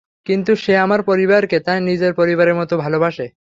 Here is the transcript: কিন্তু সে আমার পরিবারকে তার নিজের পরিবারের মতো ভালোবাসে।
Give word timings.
কিন্তু 0.27 0.51
সে 0.55 0.73
আমার 0.77 1.01
পরিবারকে 1.03 1.57
তার 1.59 1.79
নিজের 1.83 2.11
পরিবারের 2.13 2.55
মতো 2.55 2.73
ভালোবাসে। 2.77 3.25